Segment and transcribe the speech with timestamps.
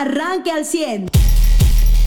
[0.00, 1.08] arranque al 100.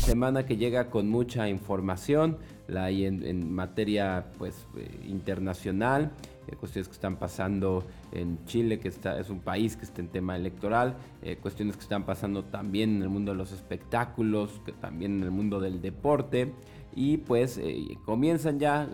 [0.02, 6.12] Semana que llega con mucha información, la hay en, materia pues eh, internacional,
[6.47, 10.07] eh, cuestiones que están pasando en Chile, que está, es un país que está en
[10.07, 14.71] tema electoral, eh, cuestiones que están pasando también en el mundo de los espectáculos, que
[14.71, 16.54] también en el mundo del deporte,
[16.96, 17.60] y pues
[18.06, 18.90] comienzan ya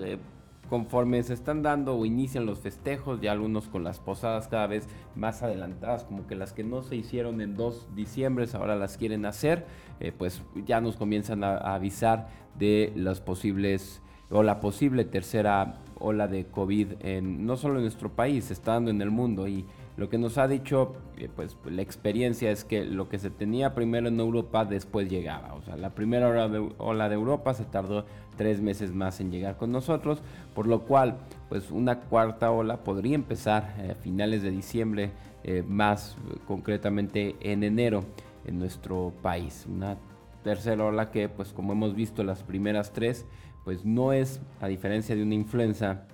[0.70, 4.88] conforme se están dando o inician los festejos, ya algunos con las posadas cada vez
[5.16, 9.25] más adelantadas, como que las que no se hicieron en 2 diciembre ahora las quieren
[9.25, 9.66] hacer,
[9.99, 12.27] eh, pues ya nos comienzan a, avisar
[12.58, 18.09] de los posibles o la posible tercera ola de COVID en, no solo en nuestro
[18.09, 19.66] país, estando en el mundo y
[19.97, 23.73] lo que nos ha dicho, eh, pues la experiencia es que lo que se tenía
[23.73, 25.53] primero en Europa después llegaba.
[25.53, 29.31] O sea, la primera ola de, ola de Europa se tardó tres meses más en
[29.31, 30.21] llegar con nosotros,
[30.53, 35.11] por lo cual, pues una cuarta ola podría empezar a finales de diciembre,
[35.45, 38.03] eh, más concretamente en enero
[38.45, 39.66] en nuestro país.
[39.69, 39.97] Una
[40.44, 43.25] tercera ola que, pues como hemos visto las primeras tres,
[43.66, 46.08] pues no es, a diferencia de una influenza,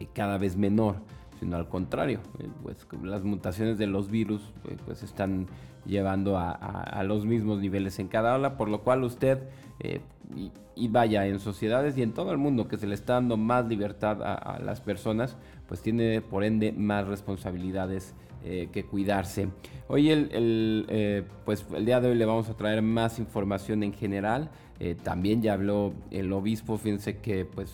[0.00, 0.96] eh, cada vez menor
[1.40, 5.46] sino al contrario, eh, pues las mutaciones de los virus eh, pues están
[5.86, 9.38] llevando a, los mismos niveles en cada ola, por lo cual usted
[9.80, 10.02] eh,
[10.36, 13.66] y, vaya en sociedades y en todo el mundo que se le está dando más
[13.66, 19.48] libertad a, las personas, pues tiene por ende más responsabilidades que cuidarse.
[19.88, 24.50] Hoy el, pues el día de hoy le vamos a traer más información en general.
[25.02, 27.72] también ya habló el obispo, fíjense que pues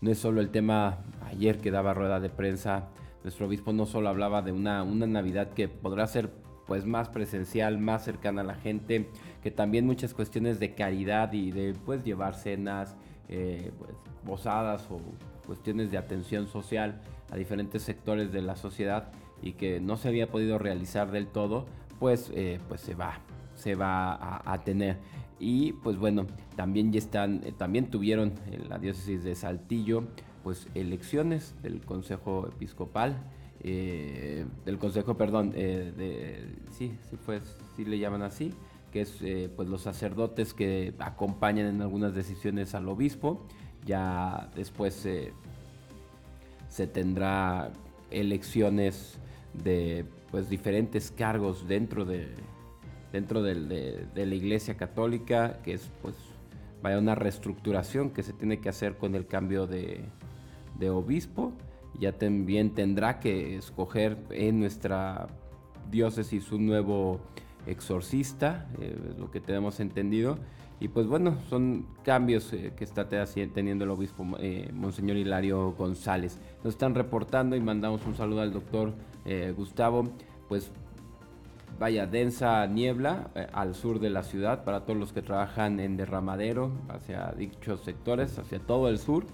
[0.00, 2.88] no es solo el tema ayer que daba rueda de prensa
[3.26, 6.30] nuestro obispo no solo hablaba de una, una Navidad que podrá ser
[6.64, 9.10] pues más presencial, más cercana a la gente,
[9.42, 12.94] que también muchas cuestiones de caridad y de pues llevar cenas,
[13.28, 13.90] eh, pues,
[14.24, 15.00] posadas o
[15.44, 19.10] cuestiones de atención social a diferentes sectores de la sociedad
[19.46, 21.66] y que no se había podido realizar del todo,
[22.00, 23.20] pues, eh, pues se va,
[23.54, 24.98] se va a, tener.
[25.38, 30.04] Y pues bueno, también ya están, eh, también tuvieron en la diócesis de Saltillo
[30.42, 33.16] pues elecciones del Consejo Episcopal,
[33.60, 35.52] eh, del Consejo, perdón,
[36.70, 38.52] sí, sí, pues, sí le llaman así,
[38.92, 39.18] que es
[39.56, 43.44] pues los sacerdotes que acompañan en algunas decisiones al obispo.
[43.84, 45.08] Ya después
[46.68, 47.72] se tendrá
[48.12, 49.18] elecciones
[49.62, 52.28] de pues diferentes cargos dentro de
[53.12, 53.54] dentro de,
[54.14, 56.14] de la Iglesia Católica, que es pues
[56.82, 60.04] vaya una reestructuración que se tiene que hacer con el cambio de,
[60.78, 61.52] de obispo.
[61.98, 65.28] Ya también tendrá que escoger en nuestra
[65.90, 67.20] diócesis un nuevo
[67.66, 70.38] exorcista, eh, es lo que tenemos entendido.
[70.78, 76.38] Y pues bueno, son cambios eh, que está teniendo el obispo eh, Monseñor Hilario González.
[76.62, 78.94] Nos están reportando y mandamos un saludo al doctor
[79.56, 80.04] Gustavo.
[80.48, 80.70] Pues
[81.80, 86.70] vaya, densa niebla al sur de la ciudad para todos los que trabajan en derramadero,
[86.88, 89.24] hacia dichos sectores, hacia todo el sur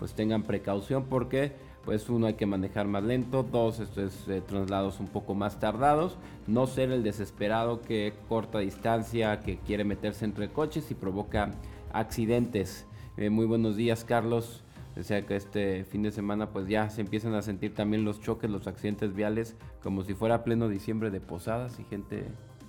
[0.00, 1.52] pues tengan precaución porque
[1.84, 5.58] pues uno hay que manejar más lento, dos esto es eh, traslados un poco más
[5.58, 11.52] tardados, no ser el desesperado que corta distancia, que quiere meterse entre coches y provoca
[11.92, 12.86] accidentes.
[13.16, 14.62] Eh, muy buenos días Carlos,
[14.94, 18.50] decía que este fin de semana pues ya se empiezan a sentir también los choques,
[18.50, 22.26] los accidentes viales como si fuera pleno diciembre de posadas y gente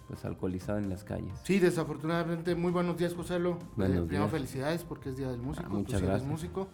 [0.07, 1.31] pues alcoholizada en las calles.
[1.43, 3.39] Sí, desafortunadamente, muy buenos días José
[3.77, 6.29] Buenos eh, felicidades porque es Día del Músico, ah, muchas gracias.
[6.29, 6.67] músico.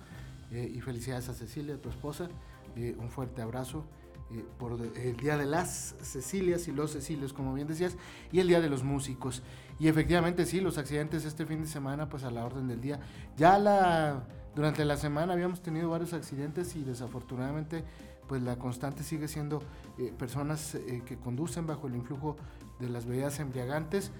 [0.51, 2.29] Eh, y felicidades a Cecilia, tu esposa.
[2.75, 3.85] Eh, un fuerte abrazo
[4.31, 7.97] eh, por el Día de las Cecilias y los Cecilios, como bien decías,
[8.31, 9.41] y el Día de los Músicos.
[9.79, 12.99] Y efectivamente sí, los accidentes este fin de semana, pues a la orden del día.
[13.35, 14.23] Ya la,
[14.55, 17.83] durante la semana habíamos tenido varios accidentes y desafortunadamente
[18.27, 19.63] pues la constante sigue siendo
[20.19, 22.35] personas que conducen bajo el influjo
[22.77, 24.11] de las bebidas embriagantes.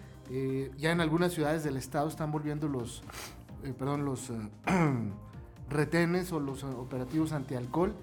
[0.78, 3.04] ya en algunas ciudades del estado están volviendo los,
[3.78, 4.32] perdón, los
[5.70, 7.94] retenes o los operativos antialcohol.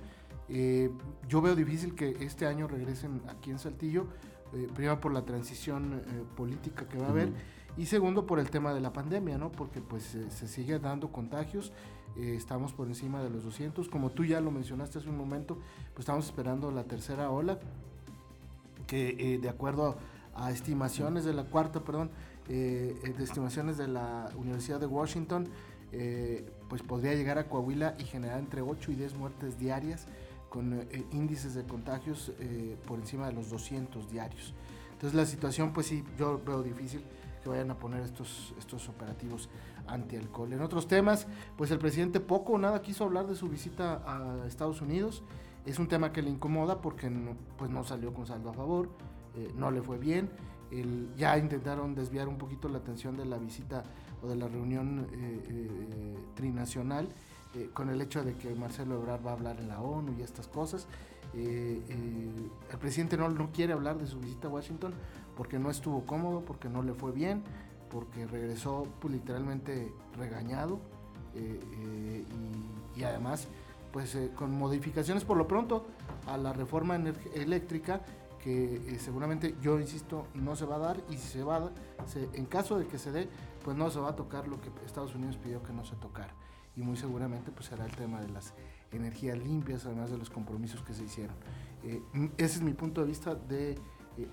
[0.49, 0.91] Eh,
[1.29, 4.07] yo veo difícil que este año regresen aquí en Saltillo,
[4.53, 7.31] eh, primero por la transición eh, política que va a haber
[7.77, 9.51] y segundo por el tema de la pandemia, ¿no?
[9.51, 11.73] Porque pues se sigue dando contagios,
[12.17, 15.59] estamos por encima de los 200, como tú ya lo mencionaste hace un momento,
[15.93, 17.59] pues estamos esperando la tercera ola,
[18.87, 19.97] que de acuerdo
[20.37, 22.13] a, estimaciones de la cuarta, perdón,
[22.47, 25.49] de estimaciones de la Universidad de Washington,
[25.97, 30.09] eh, pues podría llegar a Coahuila y generar entre 8 y 10 muertes diarias
[30.49, 34.55] con eh, índices de contagios eh, por encima de los 200 diarios.
[34.93, 37.05] Entonces la situación, pues sí, yo veo difícil
[37.45, 39.49] que vayan a poner estos, estos operativos
[39.87, 40.53] anti-alcohol.
[40.53, 44.49] En otros temas, pues el presidente poco o nada quiso hablar de su visita a
[44.49, 45.23] Estados Unidos.
[45.65, 48.89] Es un tema que le incomoda porque no, pues no salió con saldo a favor,
[49.57, 50.31] no le fue bien.
[51.17, 53.85] ya intentaron desviar un poquito la atención de la visita
[54.25, 55.07] o de la reunión
[56.35, 57.09] trinacional
[57.73, 60.49] con el hecho de que Marcelo Ebrard va a hablar en la ONU y estas
[60.49, 60.87] cosas.
[61.35, 64.95] el presidente no, no quiere hablar de su visita a Washington
[65.37, 67.43] porque no estuvo cómodo, porque no le fue bien,
[67.95, 70.81] porque regresó pues, literalmente regañado
[71.35, 72.25] eh, eh,
[72.97, 73.47] y, además
[73.93, 75.87] pues eh, con modificaciones por lo pronto
[76.27, 76.97] a la reforma
[77.35, 78.01] eléctrica
[78.43, 81.73] que seguramente yo insisto no se va a dar y si se va a dar,
[82.35, 83.29] en caso de que se dé
[83.65, 86.35] pues no se va a tocar lo que Estados Unidos pidió que no se tocara
[86.77, 88.55] y muy seguramente pues será el tema de las
[88.93, 91.35] energías limpias además de los compromisos que se hicieron
[92.37, 93.77] ese es mi punto de vista de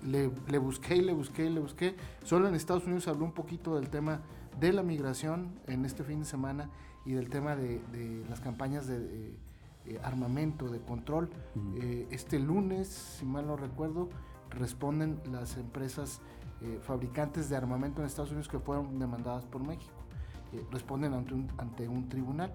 [0.04, 1.96] le, le, busqué y le busqué y le busqué.
[2.24, 4.20] Solo en Estados Unidos habló un poquito del tema
[4.60, 6.70] de la migración en este fin de semana
[7.04, 7.80] y del tema de,
[8.28, 9.34] las campañas de,
[9.86, 11.30] eh, armamento, de control.
[11.76, 14.08] Eh, este lunes, si mal no recuerdo,
[14.50, 16.20] responden las empresas
[16.62, 19.92] eh, fabricantes de armamento en Estados Unidos que fueron demandadas por México.
[20.70, 22.52] responden ante un, ante un tribunal.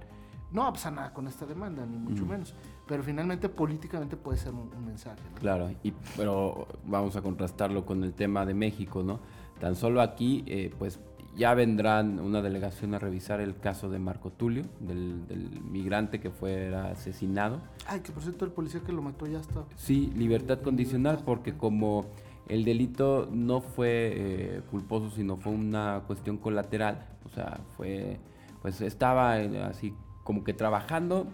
[0.52, 2.56] No va a pasar nada con esta demanda, ni mucho menos
[2.88, 5.20] pero finalmente políticamente puede ser un, mensaje.
[5.40, 9.20] Claro, y, pero vamos a contrastarlo con el tema de México, ¿no?
[9.60, 11.00] Tan solo aquí, eh, pues
[11.36, 16.74] ya vendrán una delegación a revisar el caso de Marco Tulio, del, migrante que fue
[16.74, 17.62] asesinado.
[17.86, 19.66] Ay, que por cierto el policía que lo mató ya está.
[19.76, 22.06] Sí, libertad condicional, porque como
[22.48, 28.20] el delito no fue eh, culposo, sino fue una cuestión colateral, o sea, fue,
[28.62, 29.36] pues estaba
[29.68, 31.28] así como que trabajando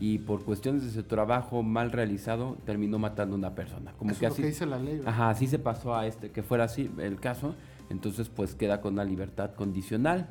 [0.00, 3.92] y por cuestiones de su trabajo mal realizado terminó matando a una persona.
[3.98, 5.02] Como que así, dice la ley.
[5.04, 7.54] Ajá, así se pasó a este, que fuera así el caso,
[7.90, 10.28] entonces pues queda con una libertad condicional.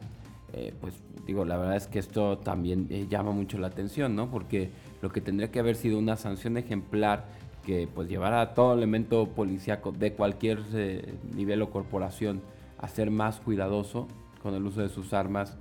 [0.54, 0.96] Eh, pues
[1.28, 4.32] digo, la verdad es que esto también eh, llama mucho la atención, ¿no?
[4.32, 4.72] Porque
[5.02, 7.28] lo que tendría que haber sido una sanción ejemplar
[7.64, 12.42] que pues llevara a todo elemento policíaco de cualquier eh, nivel o corporación
[12.78, 14.08] a ser más cuidadoso
[14.42, 15.58] con el uso de sus armas,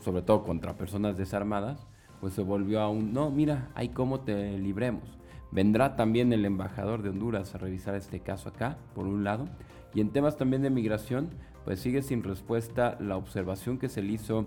[0.00, 1.86] sobre todo contra personas desarmadas,
[2.20, 5.18] pues se volvió a un, no, mira, hay cómo te libremos.
[5.50, 9.48] Vendrá también el embajador de Honduras a revisar este caso acá, por un lado.
[9.92, 11.30] Y en temas también de migración,
[11.64, 14.46] pues sigue sin respuesta la observación que se le hizo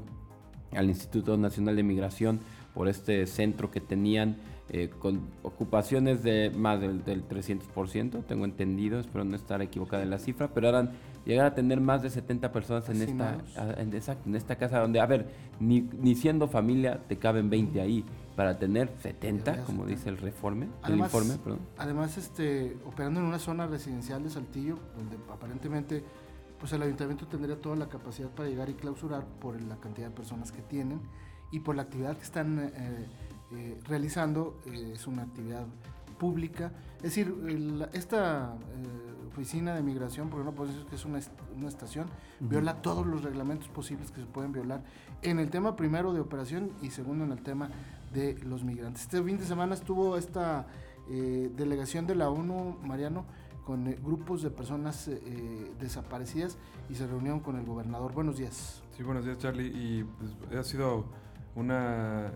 [0.75, 2.39] al Instituto Nacional de Migración
[2.73, 4.37] por este centro que tenían
[4.69, 10.09] eh, con ocupaciones de más del, del, 300%, tengo entendido, espero no estar equivocada en
[10.09, 10.91] la cifra, pero eran
[11.23, 13.37] llegar a tener más de 70 personas en esta,
[13.77, 15.27] en, en esta casa donde, a ver,
[15.59, 18.03] ni, ni, siendo familia te caben 20 ahí,
[18.35, 21.43] para tener 70, como dice el, reforme, además, el informe.
[21.43, 21.59] Perdón.
[21.77, 26.03] Además, este, operando en una zona residencial de Saltillo, donde aparentemente
[26.59, 30.15] pues el ayuntamiento tendría toda la capacidad para llegar y clausurar por la cantidad de
[30.15, 31.01] personas que tienen
[31.51, 33.07] y por la actividad que están eh,
[33.51, 35.65] eh, realizando, eh, es una actividad
[36.17, 36.71] pública.
[36.97, 37.35] Es decir,
[37.93, 38.55] esta
[39.27, 41.19] oficina de migración, porque no puedo decir que es una,
[41.55, 42.07] una estación,
[42.39, 44.81] viola todos los reglamentos posibles que se pueden violar
[45.21, 47.69] en el tema primero de operación y segundo en el tema
[48.13, 49.03] de los migrantes.
[49.03, 50.67] Este fin de semana estuvo esta
[51.07, 53.25] delegación de la ONU, Mariano,
[53.65, 56.57] con eh, grupos de personas eh, desaparecidas
[56.89, 58.13] y se reunieron con el gobernador.
[58.13, 58.83] Buenos días.
[58.95, 59.67] Sí, buenos días Charlie.
[59.67, 61.05] Y pues, ha sido
[61.55, 62.33] una,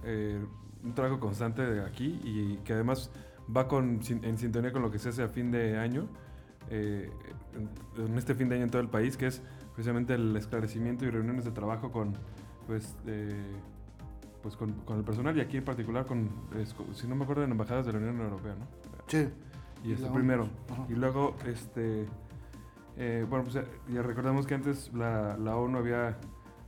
[0.83, 3.11] un trabajo constante de aquí y que además
[3.55, 6.07] va con, en sintonía con lo que se hace a fin de año
[6.69, 7.09] eh,
[7.97, 9.41] en, este fin de año en todo el país, que es
[9.73, 12.13] precisamente el esclarecimiento y reuniones de trabajo con,
[12.67, 12.95] pues,
[14.41, 16.29] pues con, el personal y aquí en particular con,
[16.93, 18.67] si no me acuerdo, en embajadas de la Unión Europea, ¿no?
[19.07, 19.27] Sí.
[19.83, 20.49] Y, el primero.
[20.89, 22.05] Y luego, este,
[22.97, 26.17] eh, bueno, pues ya recordamos que antes la, la ONU había,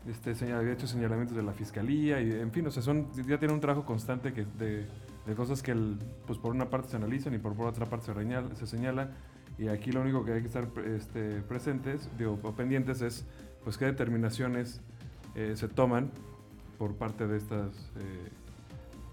[0.08, 3.54] este, había hecho señalamientos de la fiscalía y, en fin, o sea, son, ya tiene
[3.54, 4.88] un trabajo constante que de,
[5.26, 8.08] de cosas que, el, pues por una parte se analizan y por, por otra parte
[8.08, 9.12] se, se señalan
[9.58, 13.26] y aquí lo único que hay que estar este, presentes digo, o pendientes es
[13.64, 14.82] pues qué determinaciones
[15.36, 16.12] eh, se toman
[16.78, 18.30] por parte de estas, eh,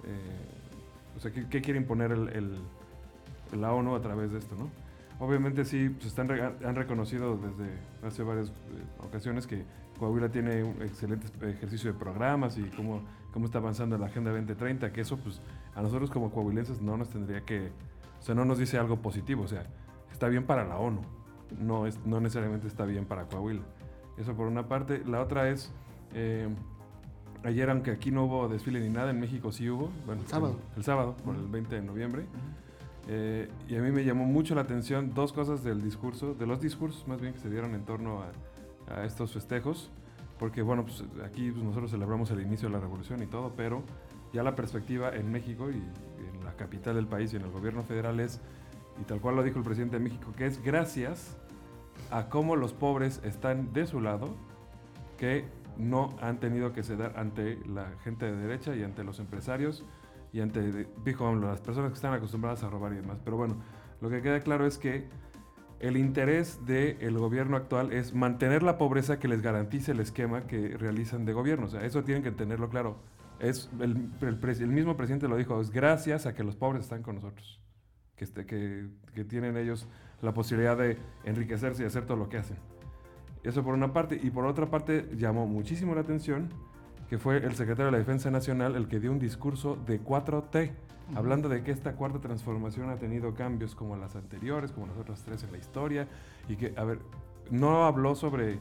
[0.04, 2.56] eh, o sea, qué, quiere imponer el,
[3.56, 4.70] la ONU a través de esto, ¿no?
[5.20, 7.72] Obviamente sí, pues están, han reconocido desde
[8.06, 8.52] hace varias
[9.00, 9.64] ocasiones que
[9.98, 13.02] Coahuila tiene un excelente ejercicio de programas y cómo,
[13.32, 15.40] cómo está avanzando la Agenda 2030, que eso pues
[15.74, 17.72] a nosotros como coahuilenses no nos tendría que,
[18.20, 19.66] o sea, no nos dice algo positivo, o sea,
[20.12, 21.00] está bien para la ONU,
[21.58, 23.62] no, es, no necesariamente está bien para Coahuila.
[24.16, 25.02] Eso por una parte.
[25.06, 25.72] La otra es,
[26.12, 26.48] eh,
[27.44, 30.56] ayer aunque aquí no hubo desfile ni nada, en México sí hubo, bueno, el sábado,
[30.76, 32.26] el, sábado, por el 20 de noviembre.
[33.10, 36.60] Eh, y a mí me llamó mucho la atención dos cosas del discurso, de los
[36.60, 38.32] discursos más bien que se dieron en torno a,
[39.04, 39.90] estos festejos,
[40.38, 43.82] porque bueno, pues aquí pues, nosotros celebramos el inicio de la revolución y todo, pero
[44.32, 47.82] ya la perspectiva en México y en la capital del país y en el gobierno
[47.82, 48.40] federal es
[48.98, 51.36] y tal cual lo dijo el presidente de México, que es gracias
[52.10, 54.34] a cómo los pobres están de su lado,
[55.18, 55.44] que
[55.76, 59.84] no han tenido que ceder ante la gente de derecha y ante los empresarios
[60.32, 63.18] y ante, dijo las personas que están acostumbradas a robar y demás.
[63.24, 63.56] Pero bueno,
[64.00, 65.08] lo que queda claro es que
[65.80, 70.76] el interés del gobierno actual es mantener la pobreza que les garantice el esquema que
[70.76, 71.66] realizan de gobierno.
[71.66, 72.96] O sea, eso tienen que tenerlo claro.
[73.38, 77.14] Es el, el, mismo presidente lo dijo, es gracias a que los pobres están con
[77.14, 77.60] nosotros,
[78.16, 79.86] que, este, que, que tienen ellos
[80.22, 82.56] la posibilidad de enriquecerse y hacer todo lo que hacen.
[83.44, 84.18] Eso por una parte.
[84.20, 86.50] Y por otra parte llamó muchísimo la atención
[87.08, 90.70] que fue el secretario de la Defensa Nacional el que dio un discurso de 4T,
[91.14, 95.22] hablando de que esta cuarta transformación ha tenido cambios como las anteriores, como las otras
[95.22, 96.06] tres en la historia,
[96.48, 96.98] y que, a ver,
[97.50, 98.58] no habló sobre,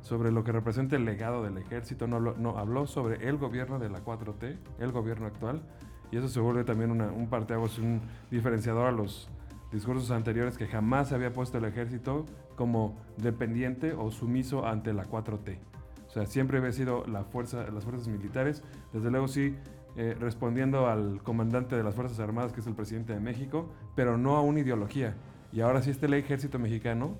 [0.00, 3.78] sobre lo que representa el legado del ejército, no habló, no, habló sobre el gobierno
[3.78, 5.62] de la 4T, el gobierno actual,
[6.10, 9.28] y eso se vuelve también una, un parteaguas, un diferenciador a los
[9.70, 15.71] discursos anteriores que jamás había puesto el ejército como dependiente o sumiso ante la 4T.
[16.12, 19.56] O sea, siempre había sido la fuerza, las fuerzas militares, desde luego sí
[19.96, 24.18] eh, respondiendo al comandante de las Fuerzas Armadas, que es el presidente de México, pero
[24.18, 25.14] no a una ideología.
[25.54, 27.16] Y ahora sí está el ejército mexicano,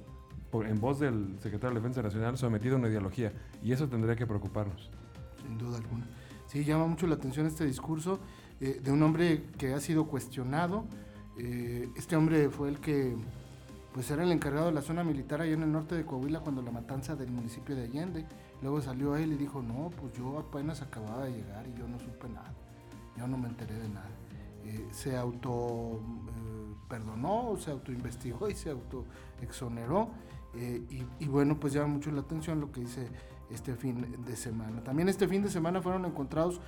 [0.52, 3.32] en voz del secretario de Defensa Nacional, sometido a una ideología.
[3.62, 4.90] Y eso tendría que preocuparnos.
[5.40, 6.06] Sin duda alguna.
[6.46, 8.20] Sí, llama mucho la atención este discurso
[8.60, 10.84] eh, de un hombre que ha sido cuestionado.
[11.38, 13.16] Eh, este hombre fue el que
[13.94, 16.62] pues era el encargado de la zona militar allá en el norte de Coahuila cuando
[16.62, 18.26] la matanza del municipio de Allende
[18.62, 21.98] Luego salió él y dijo, no, pues yo apenas acababa de llegar y yo no
[21.98, 22.54] supe nada,
[23.16, 24.08] yo no me enteré de nada.
[24.64, 29.04] Eh, se auto eh, perdonó, se autoinvestigó y se auto
[29.40, 30.10] exoneró.
[30.54, 33.08] Eh, y, bueno, pues llama mucho la atención lo que dice
[33.50, 34.84] este fin de semana.
[34.84, 36.60] También este fin de semana fueron encontrados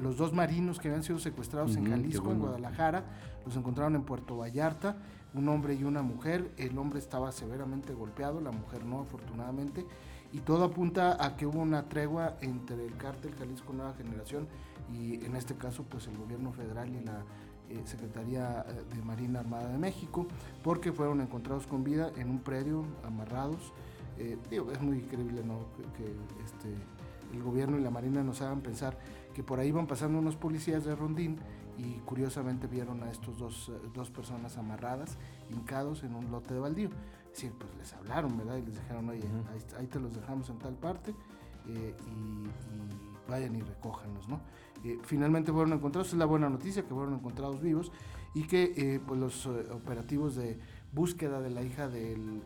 [0.00, 3.04] los dos marinos que habían sido secuestrados en Jalisco, en Guadalajara.
[3.46, 4.96] Los encontraron en Puerto Vallarta,
[5.34, 6.50] un hombre y una mujer.
[6.56, 9.86] El hombre estaba severamente golpeado, la mujer no, afortunadamente
[10.32, 14.46] y todo apunta a que hubo una tregua entre el cártel Jalisco Nueva Generación
[14.92, 17.24] y en este caso pues el gobierno federal y la
[17.70, 20.26] eh, Secretaría eh, de Marina Armada de México
[20.62, 23.72] porque fueron encontrados con vida en un predio amarrados.
[24.18, 25.42] Eh, es muy increíble
[25.96, 26.04] que,
[26.44, 26.74] este,
[27.32, 28.98] el gobierno y la Marina nos hagan pensar
[29.34, 31.38] que por ahí van pasando unos policías de rondín
[31.78, 35.16] y curiosamente vieron a estos dos, dos personas amarradas,
[35.50, 36.90] hincados en un lote de baldío
[37.38, 38.56] sí, pues les hablaron, ¿verdad?
[38.56, 39.22] Y les dijeron, oye,
[39.78, 41.14] ahí, te los dejamos en tal parte
[41.68, 44.40] eh, y, vayan y recójanlos, ¿no?
[44.84, 47.92] Eh, finalmente fueron encontrados, es la buena noticia que fueron encontrados vivos
[48.34, 50.58] y que eh, pues los operativos de
[50.92, 52.42] búsqueda de la hija del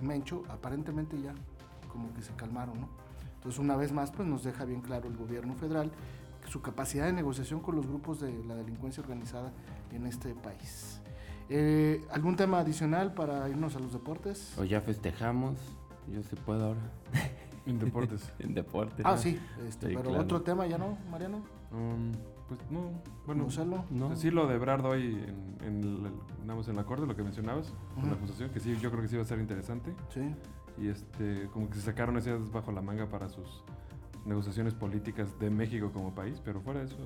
[0.00, 1.34] Mencho aparentemente ya
[1.92, 2.88] como que se calmaron, ¿no?
[3.34, 5.90] Entonces una vez más pues nos deja bien claro el gobierno federal
[6.50, 9.52] su capacidad de negociación con los grupos de la delincuencia organizada
[9.92, 11.00] en este país.
[11.48, 14.58] Eh, ¿Algún tema adicional para irnos a los deportes?
[14.58, 15.56] O ya festejamos,
[16.12, 16.80] yo se puedo ahora.
[17.66, 18.32] En deportes.
[18.40, 19.06] en deportes.
[19.06, 19.38] Ah, sí,
[19.68, 21.44] este, pero otro tema ya no, Mariano.
[21.70, 22.12] Um,
[22.48, 23.46] pues no, bueno,
[23.90, 24.16] no.
[24.16, 27.72] sí lo de Brad hoy en, en, el, en la corte, lo que mencionabas,
[28.04, 29.94] la acusación, que sí, yo creo que sí va a ser interesante.
[30.12, 30.34] Sí.
[30.78, 33.62] Y este, como que se sacaron esas bajo la manga para sus
[34.24, 36.96] negociaciones políticas de México como país, pero fuera de eso,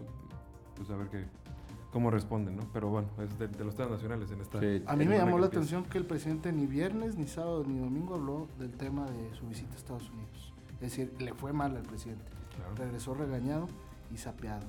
[0.76, 1.25] pues a ver qué,
[1.94, 2.64] cómo responden, ¿no?
[2.73, 4.59] Pero bueno, es de, los estados nacionales en esta...
[4.59, 8.16] a mí me llamó la atención que el presidente ni viernes, ni sábado, ni domingo
[8.16, 10.52] habló del tema de su visita a Estados Unidos.
[10.73, 12.25] Es decir, le fue mal al presidente.
[12.76, 13.68] Regresó regañado
[14.12, 14.66] y sapeado.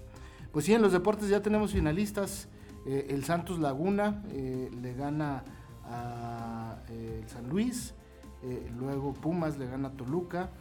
[0.52, 2.48] Pues sí, en los deportes ya tenemos finalistas.
[2.86, 5.44] Eh, el Santos Laguna eh, le gana
[5.86, 7.96] a eh, el San Luis,
[8.78, 10.52] luego Pumas le gana a Toluca,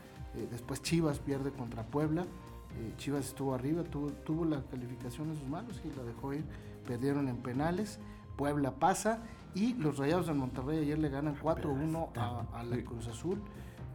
[0.50, 2.22] después Chivas pierde contra Puebla.
[2.22, 6.44] Eh, Chivas estuvo arriba, tuvo, tuvo la calificación en sus manos y la dejó ir.
[6.86, 7.98] Perdieron en penales.
[8.36, 9.22] Puebla pasa
[9.54, 13.40] y los Rayados de Monterrey ayer le ganan 4-1 a, la Cruz Azul.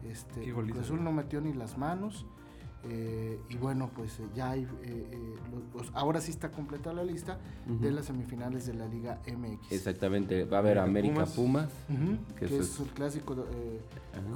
[0.08, 2.26] Este, Cruz Azul no metió ni las manos.
[2.88, 5.36] Eh, y bueno, pues eh, ya hay, eh,
[5.92, 9.70] ahora sí está completa la lista de las semifinales de la Liga MX.
[9.70, 11.68] Exactamente, va a haber América Pumas,
[12.38, 13.36] que, es, el clásico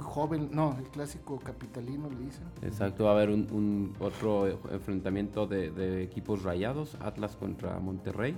[0.03, 2.43] joven, no, el clásico capitalino le dicen.
[2.61, 8.37] Exacto, va a haber un, otro enfrentamiento de, equipos rayados, Atlas contra Monterrey.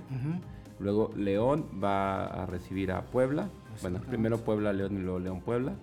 [0.80, 3.50] Luego León va a recibir a Puebla.
[3.82, 5.74] Bueno, primero Puebla, León y luego León, Puebla.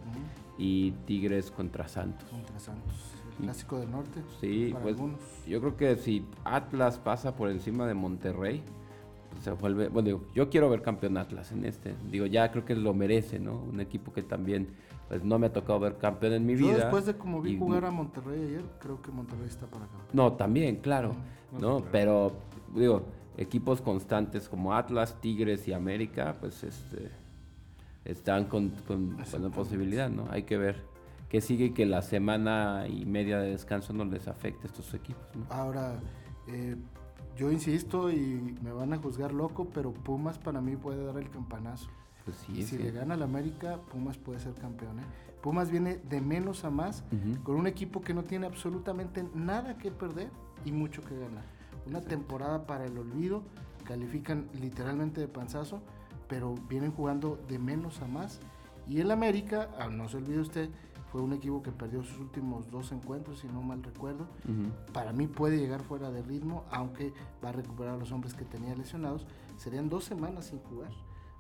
[0.57, 2.29] Y Tigres contra Santos.
[2.29, 4.21] Contra Santos clásico del norte.
[4.39, 4.97] Sí, pues
[5.47, 8.63] yo creo que si Atlas pasa por encima de Monterrey,
[9.31, 11.95] pues se vuelve, bueno, yo quiero ver campeón Atlas en este.
[12.09, 13.57] Digo, ya creo que lo merece, ¿no?
[13.57, 14.69] Un equipo que también
[15.07, 16.77] pues no me ha tocado ver campeón en mi vida.
[16.77, 19.93] después de como vi jugar a Monterrey ayer, creo que Monterrey está para acá.
[20.13, 21.11] No, también, claro,
[21.59, 21.83] ¿no?
[21.91, 22.33] Pero
[22.73, 23.03] digo,
[23.37, 27.11] equipos constantes como Atlas, Tigres y América, pues este
[28.03, 30.27] están con, con, con posibilidad, ¿no?
[30.29, 30.94] Hay que ver
[31.29, 35.23] que sigue que la semana y media de descanso no les afecte a estos equipos.
[35.35, 35.45] ¿no?
[35.49, 35.99] Ahora,
[36.47, 36.75] eh,
[37.35, 41.29] yo insisto y me van a juzgar loco, pero Pumas para mí puede dar el
[41.29, 41.89] campanazo.
[42.23, 44.99] Pues sí, y si le gana al América, Pumas puede ser campeón.
[44.99, 45.03] ¿eh?
[45.41, 47.03] Pumas viene de menos a más
[47.43, 50.31] con un equipo que no tiene absolutamente nada que perder
[50.65, 51.43] y mucho que ganar.
[51.85, 53.43] Una temporada para el olvido,
[53.83, 55.81] califican literalmente de panzazo,
[56.27, 58.39] pero vienen jugando de menos a más.
[58.87, 60.69] Y el América, ah, no se olvide usted,
[61.15, 64.27] fue un equipo que perdió sus últimos dos encuentros, si no mal recuerdo.
[64.91, 68.43] Para mí puede llegar fuera de ritmo, aunque va a recuperar a los hombres que
[68.43, 69.25] tenía lesionados.
[69.55, 70.89] Serían dos semanas sin jugar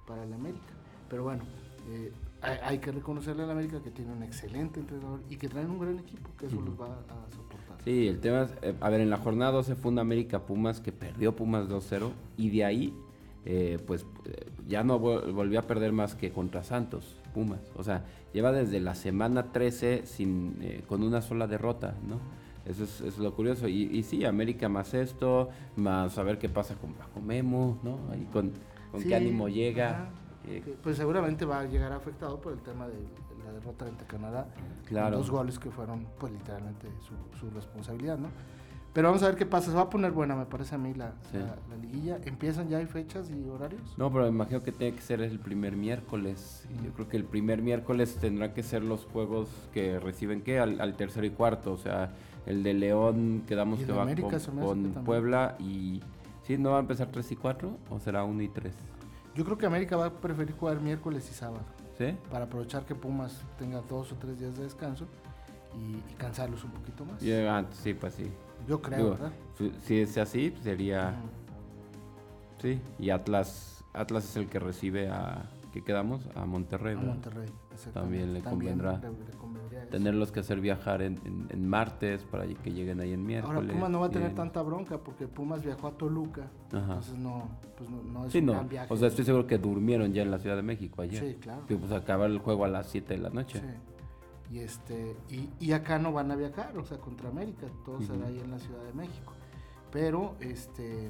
[0.07, 0.63] para el América.
[1.09, 1.43] Pero bueno,
[1.89, 5.69] eh, hay, hay que reconocerle al América que tiene un excelente entrenador y que traen
[5.69, 7.77] un gran equipo, que eso los va a soportar.
[7.83, 10.79] Sí, el tema es, eh, a ver, en la jornada 12 fue un América Pumas
[10.79, 12.93] que perdió Pumas 2-0 y de ahí,
[13.43, 17.59] eh, pues eh, ya no vol- volvió a perder más que contra Santos, Pumas.
[17.75, 22.19] O sea, lleva desde la semana 13 sin, eh, con una sola derrota, ¿no?
[22.65, 23.67] Eso es, es lo curioso.
[23.67, 27.99] Y, y sí, América más esto, más a ver qué pasa con Paco Memo, ¿no?
[28.11, 28.53] Ahí con,
[28.91, 30.09] con Sí, qué ánimo llega.
[30.47, 32.95] eh, Pues seguramente va a llegar afectado por el tema de
[33.45, 34.47] la derrota ante Canadá.
[34.85, 35.17] Claro.
[35.17, 38.29] Dos goles que fueron, pues literalmente, su, su responsabilidad, ¿no?
[38.95, 39.71] Pero vamos a ver qué pasa.
[39.71, 41.37] Se va a poner buena, me parece a mí, la, Sí.
[41.37, 42.17] la- la liguilla.
[42.23, 43.81] ¿Empiezan ya hay fechas y horarios?
[43.97, 46.65] No, pero me imagino que tiene que ser el primer miércoles.
[46.71, 50.59] Y Yo creo que el primer miércoles tendrá que ser los juegos que reciben que
[50.59, 51.73] al, al tercero y cuarto.
[51.73, 52.13] O sea,
[52.45, 55.03] el de León quedamos que va América con, con.
[55.03, 56.01] Puebla y...
[56.43, 56.57] ¿Sí?
[56.57, 58.73] ¿No va a empezar 3 y 4 o será 1 y 3?
[59.35, 61.65] Yo creo que América va a preferir jugar miércoles y sábado
[61.97, 62.15] ¿Sí?
[62.31, 65.05] para aprovechar que Pumas tenga dos o tres días de descanso
[65.75, 67.21] y, y cansarlos un poquito más.
[67.49, 68.31] Ah, sí, pues sí.
[68.67, 69.31] Yo creo, Digo, ¿verdad?
[69.83, 71.15] si- es así, pues sería...
[72.61, 72.79] Sí.
[72.99, 75.49] Y Atlas, Atlas es el que recibe a...
[75.73, 76.21] ¿Qué quedamos?
[76.35, 76.95] A Monterrey.
[76.95, 77.01] A.
[77.01, 77.49] Monterrey.
[77.93, 79.85] También le convendrá le- le.
[79.87, 83.57] Tenerlos que hacer viajar en, en- en martes para que lleguen ahí en miércoles.
[83.61, 86.79] Ahora Pumas no va a tener tanta bronca porque Pumas viajó a Toluca, Ajá.
[86.79, 88.51] entonces no, pues no, no es Sí, un no.
[88.53, 88.93] gran viaje.
[88.93, 91.21] O sea, estoy seguro que durmieron ya en la Ciudad de México ayer.
[91.21, 91.65] Sí, claro.
[91.67, 93.59] Que pues acaba el juego a las 7 de la noche.
[93.59, 93.65] Sí.
[94.51, 98.27] Y este y, y acá no van a viajar, o sea, contra América, todo será
[98.27, 99.33] ahí en la Ciudad de México.
[99.91, 101.09] Pero este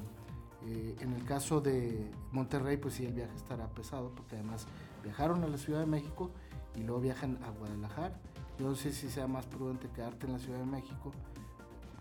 [0.66, 4.66] eh, en el caso de Monterrey, pues sí el viaje estará pesado porque además
[5.04, 6.30] viajaron a la Ciudad de México
[6.74, 8.18] y luego viajan a Guadalajara.
[8.58, 11.12] Yo no sé si sea más prudente quedarte en la Ciudad de México,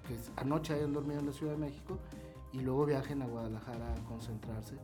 [0.08, 2.00] que es- anoche hayan dormido en la Ciudad de México
[2.54, 4.78] y luego viajen a Guadalajara a concentrarse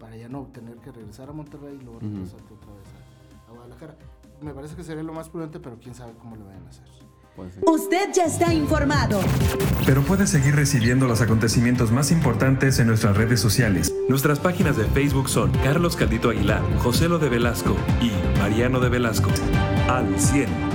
[0.00, 2.86] para ya no tener que regresar a Monterrey y luego regresarte otra vez
[3.46, 3.96] a, a Guadalajara.
[4.40, 6.84] Me parece que sería lo más prudente, pero quién sabe cómo lo vayan a hacer.
[7.34, 7.54] Pues.
[7.62, 9.20] Usted ya está informado.
[9.86, 13.94] Pero puedes seguir recibiendo los acontecimientos más importantes en nuestras redes sociales.
[14.08, 18.88] Nuestras páginas de Facebook son Carlos Caldito Aguilar, José Lo de Velasco y Mariano de
[18.88, 19.30] Velasco.
[19.88, 20.67] Al 100.